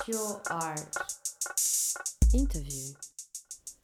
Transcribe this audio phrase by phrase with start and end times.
[0.00, 0.96] Cast Your Art.
[2.32, 2.94] Interview.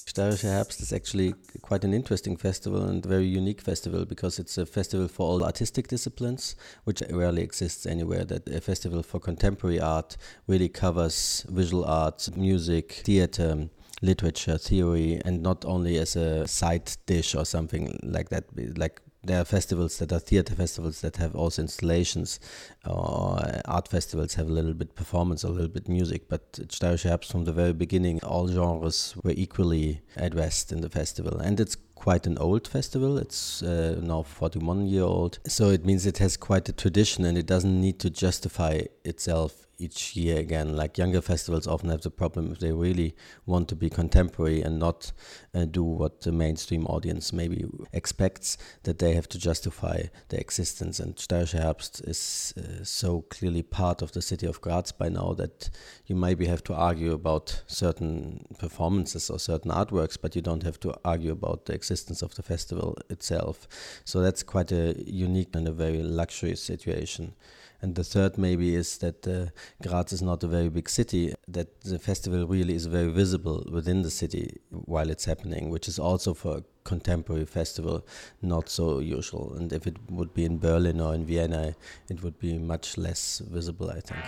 [0.06, 4.64] Steirischer Herbst is actually quite an interesting festival and very unique festival because it's a
[4.64, 8.24] festival for all artistic disciplines, which rarely exists anywhere.
[8.24, 10.16] That a festival for contemporary art
[10.46, 13.68] really covers visual arts, music, theater,
[14.00, 18.44] literature, theory, and not only as a side dish or something like that,
[18.78, 22.40] like there are festivals that are theater festivals that have also installations
[22.86, 27.30] or art festivals have a little bit performance a little bit music but Steirische Herbst
[27.30, 31.38] from the very beginning all genres were equally addressed in the festival.
[31.38, 33.18] And it's quite an old festival.
[33.18, 35.38] It's uh, now 41 year old.
[35.46, 39.65] So it means it has quite a tradition and it doesn't need to justify itself
[39.78, 40.76] each year again.
[40.76, 44.78] Like younger festivals often have the problem if they really want to be contemporary and
[44.78, 45.12] not
[45.54, 51.00] uh, do what the mainstream audience maybe expects, that they have to justify their existence.
[51.00, 55.34] And Steirische Herbst is uh, so clearly part of the city of Graz by now
[55.34, 55.70] that
[56.06, 60.80] you maybe have to argue about certain performances or certain artworks, but you don't have
[60.80, 63.68] to argue about the existence of the festival itself.
[64.04, 67.34] So that's quite a unique and a very luxurious situation.
[67.82, 69.46] And the third maybe is that uh,
[69.82, 74.02] Graz is not a very big city, that the festival really is very visible within
[74.02, 78.06] the city while it's happening, which is also for a contemporary festival
[78.42, 79.54] not so usual.
[79.54, 81.74] And if it would be in Berlin or in Vienna,
[82.08, 84.24] it would be much less visible, I think.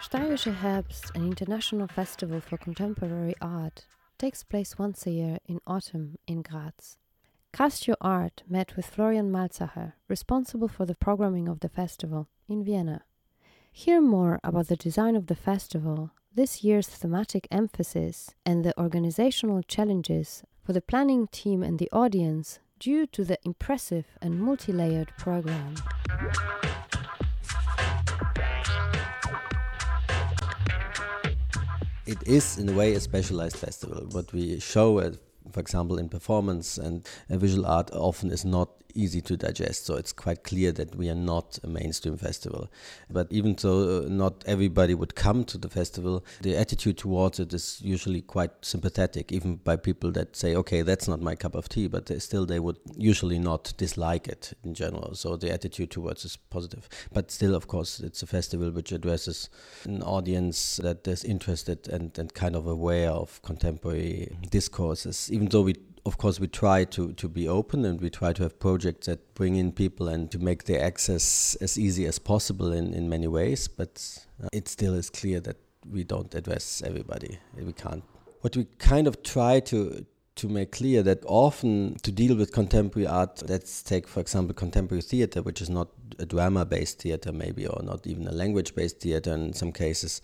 [0.00, 3.84] Steirische Herbst, an international festival for contemporary art,
[4.18, 6.98] takes place once a year in autumn in Graz.
[7.52, 12.64] Cast Your Art met with Florian Malzacher, responsible for the programming of the festival, in
[12.64, 13.02] Vienna.
[13.72, 19.62] Hear more about the design of the festival, this year's thematic emphasis, and the organizational
[19.62, 25.12] challenges for the planning team and the audience due to the impressive and multi layered
[25.16, 25.74] program.
[32.08, 34.06] It is in a way a specialized festival.
[34.12, 35.12] What we show, uh,
[35.52, 39.86] for example, in performance and visual art, often is not easy to digest.
[39.86, 42.70] So it's quite clear that we are not a mainstream festival.
[43.10, 47.52] But even though uh, not everybody would come to the festival, the attitude towards it
[47.52, 51.68] is usually quite sympathetic, even by people that say, okay, that's not my cup of
[51.68, 55.14] tea, but they still they would usually not dislike it in general.
[55.14, 56.88] So the attitude towards is positive.
[57.12, 59.48] But still, of course, it's a festival which addresses
[59.84, 65.62] an audience that is interested and, and kind of aware of contemporary discourses, even though
[65.62, 69.06] we of course, we try to, to be open and we try to have projects
[69.06, 73.08] that bring in people and to make their access as easy as possible in, in
[73.08, 73.68] many ways.
[73.68, 75.56] But uh, it still is clear that
[75.90, 77.38] we don't address everybody.
[77.56, 78.04] We can't.
[78.40, 80.04] What we kind of try to
[80.36, 85.02] to make clear that often to deal with contemporary art, let's take, for example, contemporary
[85.02, 85.88] theater, which is not
[86.20, 90.22] a drama based theater, maybe, or not even a language based theater in some cases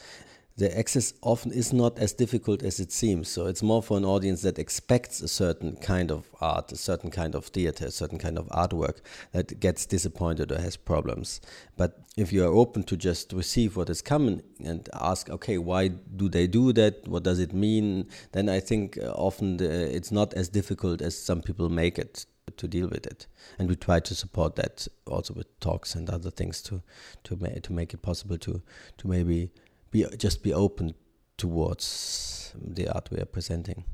[0.57, 3.29] the access often is not as difficult as it seems.
[3.29, 7.11] So it's more for an audience that expects a certain kind of art, a certain
[7.11, 8.99] kind of theater, a certain kind of artwork
[9.33, 11.41] that gets disappointed or has problems.
[11.77, 15.89] But if you are open to just receive what is coming and ask, okay, why
[15.89, 17.09] do they do that?
[17.09, 18.09] What does it mean?
[18.31, 22.27] Then I think uh, often the, it's not as difficult as some people make it
[22.57, 23.27] to deal with it
[23.59, 26.83] and we try to support that also with talks and other things to
[27.25, 28.63] to, ma- to make it possible to
[28.99, 29.51] to maybe
[29.95, 30.93] be just be open
[31.37, 33.85] towards the art we are presenting.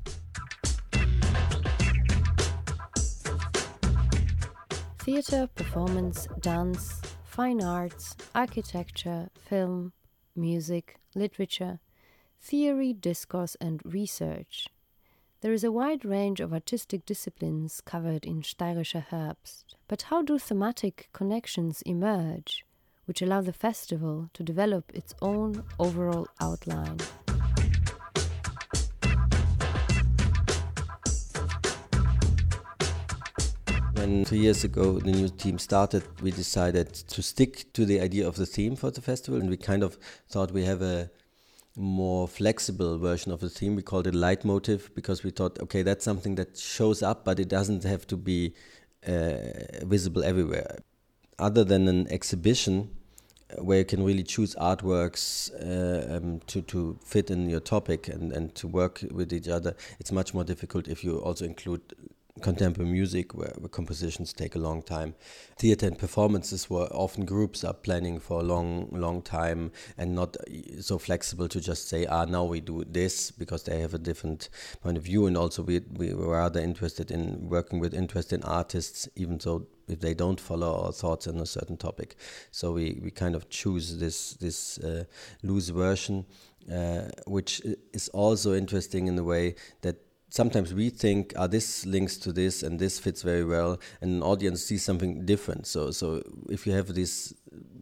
[4.97, 9.93] Theatre, performance, dance, fine arts, architecture, film,
[10.35, 11.79] music, literature,
[12.39, 14.67] theory, discourse, and research.
[15.41, 19.65] There is a wide range of artistic disciplines covered in Steirischer Herbst.
[19.87, 22.65] But how do thematic connections emerge?
[23.11, 26.97] Which allow the festival to develop its own overall outline.
[33.95, 38.25] When two years ago the new team started, we decided to stick to the idea
[38.25, 39.97] of the theme for the festival, and we kind of
[40.29, 41.11] thought we have a
[41.75, 43.75] more flexible version of the theme.
[43.75, 47.49] We called it leitmotif because we thought, okay, that's something that shows up, but it
[47.49, 48.53] doesn't have to be
[49.05, 50.77] uh, visible everywhere.
[51.37, 52.91] Other than an exhibition,
[53.57, 58.31] where you can really choose artworks uh, um, to, to fit in your topic and,
[58.31, 59.75] and to work with each other.
[59.99, 61.81] It's much more difficult if you also include
[62.41, 65.15] contemporary music where, where compositions take a long time.
[65.57, 70.37] Theater and performances where often groups are planning for a long, long time and not
[70.79, 74.49] so flexible to just say, ah, now we do this because they have a different
[74.81, 75.27] point of view.
[75.27, 79.99] And also we, we were rather interested in working with interesting artists, even though if
[79.99, 82.15] they don't follow our thoughts on a certain topic.
[82.51, 85.03] So we, we kind of choose this this uh,
[85.43, 86.25] loose version,
[86.71, 87.61] uh, which
[87.93, 89.97] is also interesting in the way that
[90.29, 94.23] sometimes we think, ah, this links to this and this fits very well, and an
[94.23, 95.67] audience sees something different.
[95.67, 97.33] So, so if you have this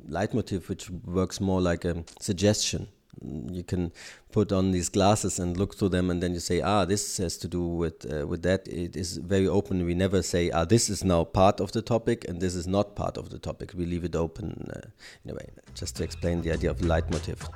[0.10, 2.88] leitmotif, which works more like a suggestion,
[3.22, 3.92] you can
[4.32, 7.38] put on these glasses and look through them, and then you say, ah, this has
[7.38, 8.68] to do with uh, with that.
[8.68, 9.86] It is very open.
[9.86, 12.96] We never say, ah, this is now part of the topic, and this is not
[12.96, 13.74] part of the topic.
[13.76, 14.88] We leave it open uh,
[15.26, 17.48] in a way, just to explain the idea of leitmotif.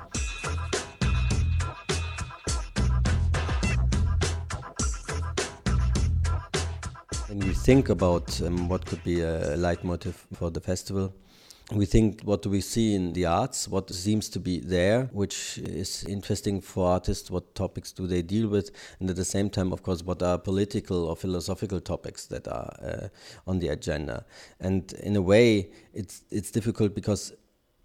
[7.28, 11.12] When we think about um, what could be a leitmotif for the festival,
[11.72, 15.58] we think what do we see in the arts, what seems to be there, which
[15.58, 18.70] is interesting for artists, what topics do they deal with,
[19.00, 22.76] and at the same time, of course, what are political or philosophical topics that are
[22.82, 23.08] uh,
[23.46, 24.26] on the agenda.
[24.60, 27.32] And in a way, it's it's difficult because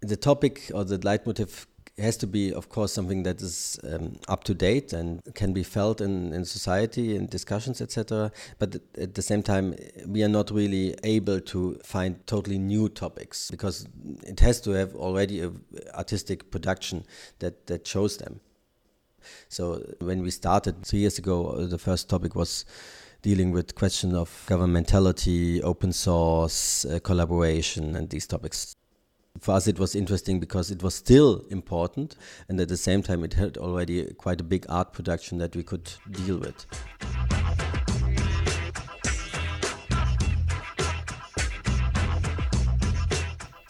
[0.00, 1.66] the topic or the leitmotif
[2.00, 5.52] it has to be, of course, something that is um, up to date and can
[5.52, 8.32] be felt in, in society, in discussions, etc.
[8.58, 9.74] But at the same time,
[10.06, 13.86] we are not really able to find totally new topics because
[14.22, 15.52] it has to have already a
[15.94, 17.04] artistic production
[17.40, 18.40] that, that shows them.
[19.50, 22.64] So when we started three years ago, the first topic was
[23.20, 28.76] dealing with question of governmentality, open source, uh, collaboration, and these topics
[29.38, 32.16] for us it was interesting because it was still important
[32.48, 35.62] and at the same time it had already quite a big art production that we
[35.62, 36.66] could deal with.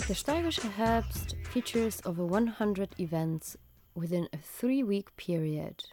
[0.08, 3.56] The Steirische Herbst features over 100 events
[3.94, 5.84] within a three week period.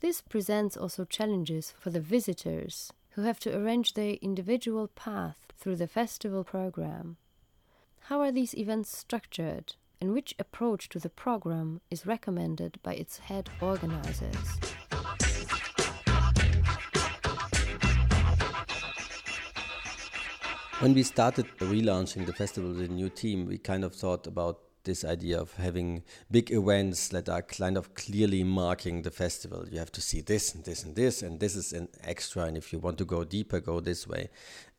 [0.00, 5.76] This presents also challenges for the visitors who have to arrange their individual path through
[5.76, 7.16] the festival program.
[8.06, 13.18] How are these events structured, and which approach to the program is recommended by its
[13.18, 14.36] head organizers?
[20.80, 24.58] When we started relaunching the festival with a new team, we kind of thought about
[24.84, 29.66] this idea of having big events that are kind of clearly marking the festival.
[29.70, 32.44] You have to see this and this and this, and this is an extra.
[32.44, 34.28] And if you want to go deeper, go this way.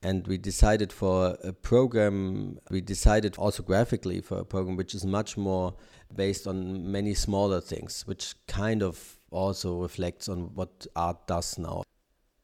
[0.02, 5.06] And we decided for a program, we decided also graphically for a program which is
[5.06, 5.74] much more
[6.14, 11.84] based on many smaller things, which kind of also reflects on what art does now.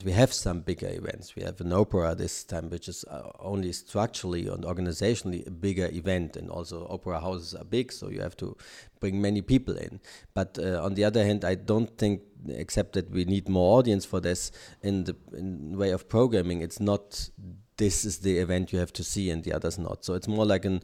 [0.05, 1.35] We have some bigger events.
[1.35, 5.89] We have an opera this time, which is uh, only structurally and organizationally a bigger
[5.91, 8.55] event, and also opera houses are big, so you have to
[9.01, 9.99] bring many people in.
[10.33, 14.05] But uh, on the other hand, I don't think, except that we need more audience
[14.05, 16.61] for this in the in way of programming.
[16.61, 17.29] It's not
[17.75, 20.05] this is the event you have to see, and the others not.
[20.05, 20.81] So it's more like an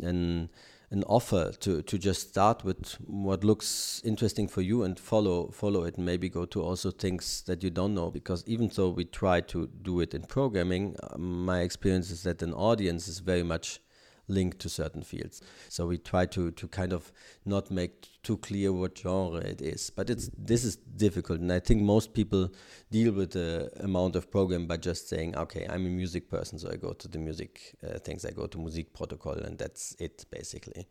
[0.00, 0.48] an
[0.90, 5.82] an offer to, to just start with what looks interesting for you and follow follow
[5.84, 8.10] it and maybe go to also things that you don't know.
[8.10, 12.42] Because even though we try to do it in programming uh, my experience is that
[12.42, 13.80] an audience is very much
[14.28, 15.40] linked to certain fields.
[15.68, 17.12] So we try to to kind of
[17.44, 19.90] not make too clear what genre it is.
[19.90, 22.50] But it's this is difficult, and I think most people
[22.90, 26.70] deal with the amount of program by just saying, okay, I'm a music person, so
[26.70, 28.24] I go to the music uh, things.
[28.24, 30.86] I go to music Musikprotokoll, and that's it basically.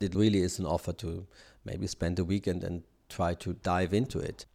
[0.00, 1.26] It really is an offer to
[1.64, 4.46] maybe spend a weekend and try to dive into it.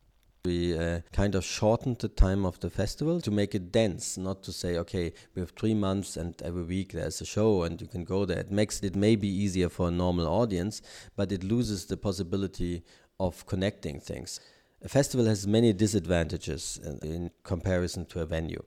[0.46, 4.44] We uh, kind of shortened the time of the festival to make it dense, not
[4.44, 7.88] to say, okay, we have three months and every week there's a show and you
[7.88, 8.42] can go there.
[8.42, 10.84] It makes it maybe easier for a normal audience,
[11.16, 12.84] but it loses the possibility
[13.20, 14.40] of connecting things.
[14.84, 18.64] A festival has many disadvantages in, in comparison to a venue.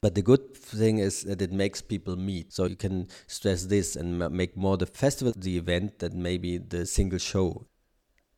[0.00, 2.54] But the good thing is that it makes people meet.
[2.54, 6.86] So you can stress this and make more the festival the event than maybe the
[6.86, 7.66] single show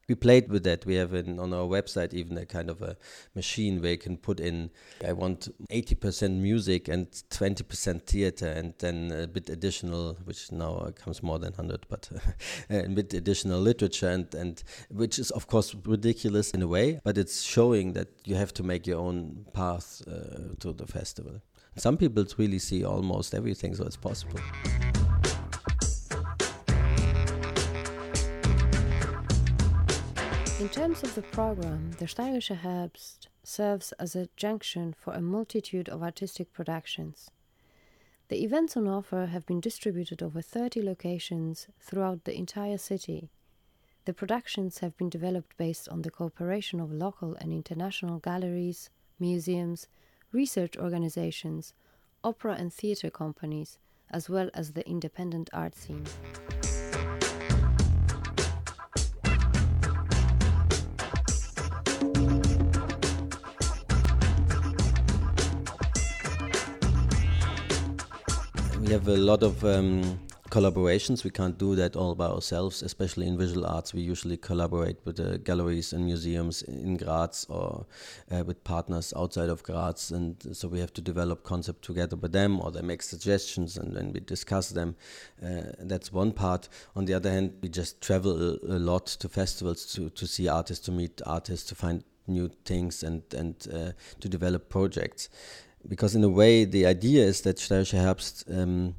[0.08, 0.86] we played with that.
[0.86, 2.96] We have in, on our website even a kind of a
[3.34, 4.70] machine where you can put in,
[5.06, 11.22] I want 80% music and 20% theater, and then a bit additional, which now comes
[11.22, 12.10] more than 100, but
[12.70, 17.18] a bit additional literature, and, and which is of course ridiculous in a way, but
[17.18, 21.40] it's showing that you have to make your own path uh, to the festival.
[21.76, 24.40] Some people really see almost everything, so it's possible.
[30.60, 35.88] In terms of the program, the Steirische Herbst serves as a junction for a multitude
[35.88, 37.30] of artistic productions.
[38.26, 43.30] The events on offer have been distributed over 30 locations throughout the entire city.
[44.04, 49.86] The productions have been developed based on the cooperation of local and international galleries, museums,
[50.32, 51.72] research organizations,
[52.24, 53.78] opera and theatre companies,
[54.10, 56.04] as well as the independent art scene.
[68.88, 70.18] We have a lot of um,
[70.48, 71.22] collaborations.
[71.22, 73.92] We can't do that all by ourselves, especially in visual arts.
[73.92, 77.84] We usually collaborate with the galleries and museums in Graz or
[78.30, 80.10] uh, with partners outside of Graz.
[80.10, 83.94] And so we have to develop concept together with them or they make suggestions and
[83.94, 84.96] then we discuss them.
[85.44, 86.70] Uh, that's one part.
[86.96, 90.48] On the other hand, we just travel a, a, lot to festivals to, to see
[90.48, 95.28] artists, to meet artists, to find new things and, and uh, to develop projects.
[95.86, 98.94] Because in a way, the idea is that Steirischer Herbst um,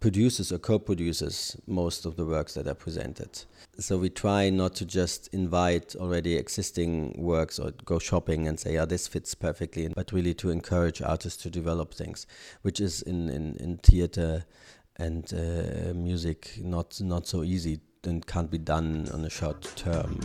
[0.00, 3.44] produces or co-produces most of the works that are presented.
[3.78, 8.74] So we try not to just invite already existing works or go shopping and say,
[8.74, 12.26] "Yeah, this fits perfectly," but really to encourage artists to develop things,
[12.62, 14.44] which is in in, in theater
[14.96, 20.20] and uh, music not not so easy and can't be done on a short term.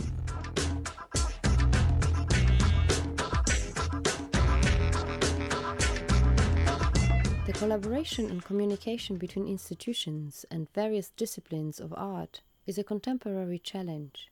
[7.56, 14.30] Collaboration and communication between institutions and various disciplines of art is a contemporary challenge.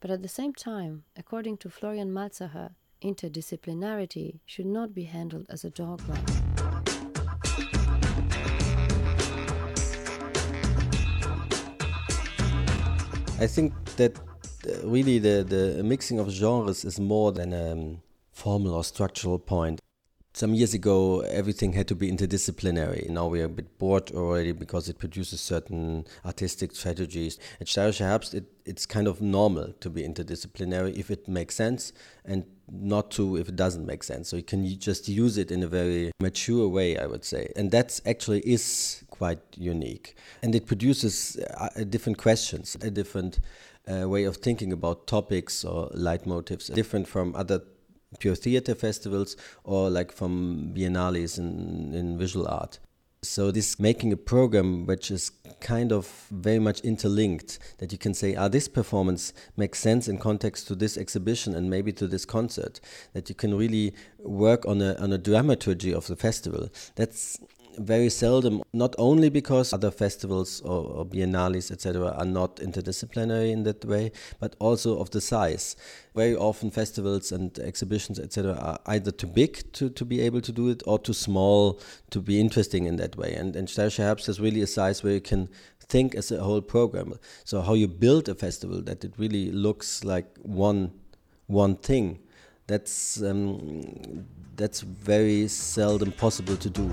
[0.00, 2.70] But at the same time, according to Florian Malzacher,
[3.02, 6.14] interdisciplinarity should not be handled as a dogma.
[13.38, 17.98] I think that uh, really the, the mixing of genres is more than a
[18.32, 19.80] formal or structural point
[20.36, 23.08] some years ago everything had to be interdisciplinary.
[23.08, 27.38] Now we are a bit bored already because it produces certain artistic strategies.
[27.58, 31.94] At Steirischer Herbst, it, it's kind of normal to be interdisciplinary if it makes sense
[32.26, 34.28] and not to if it doesn't make sense.
[34.28, 37.50] So you can just use it in a very mature way, I would say.
[37.56, 40.16] And that actually is quite unique.
[40.42, 43.38] And it produces uh, different questions, a different
[43.90, 47.62] uh, way of thinking about topics or leitmotifs, different from other
[48.18, 52.78] pure theater festivals or like from biennales in, in visual art.
[53.22, 58.14] So this making a program which is kind of very much interlinked that you can
[58.14, 62.24] say, ah, this performance makes sense in context to this exhibition and maybe to this
[62.24, 62.80] concert.
[63.14, 66.68] That you can really work on a on a dramaturgy of the festival.
[66.94, 67.40] That's
[67.78, 73.64] very seldom, not only because other festivals or, or biennales, etc., are not interdisciplinary in
[73.64, 75.76] that way, but also of the size.
[76.14, 80.52] Very often, festivals and exhibitions, etc., are either too big to, to be able to
[80.52, 81.80] do it or too small
[82.10, 83.34] to be interesting in that way.
[83.34, 85.48] And, and Steirischer Herbst is really a size where you can
[85.80, 87.14] think as a whole program.
[87.44, 90.92] So, how you build a festival that it really looks like one
[91.46, 92.18] one thing.
[92.66, 96.90] That's um, that's very seldom possible to do.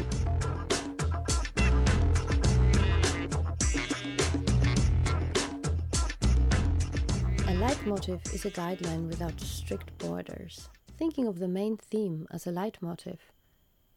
[7.83, 10.69] Leitmotif is a guideline without strict borders.
[10.97, 13.17] Thinking of the main theme as a leitmotif,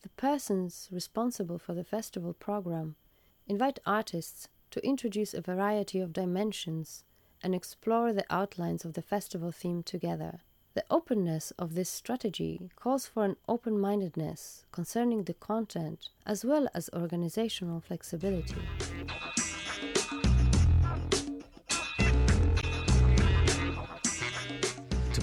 [0.02, 2.97] the persons responsible for the festival program
[3.47, 7.05] invite artists to introduce a variety of dimensions
[7.45, 10.40] and explore the outlines of the festival theme together.
[10.75, 16.66] The openness of this strategy calls for an open mindedness concerning the content as well
[16.75, 18.57] as organizational flexibility.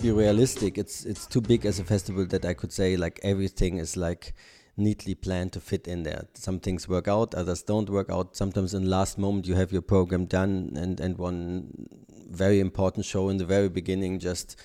[0.03, 3.77] Be realistic, it's it's too big as a festival that I could say like everything
[3.77, 4.33] is like
[4.75, 6.25] neatly planned to fit in there.
[6.33, 8.35] Some things work out, others don't work out.
[8.35, 11.87] Sometimes in last moment you have your program done and and one
[12.29, 14.59] very important show in the very beginning just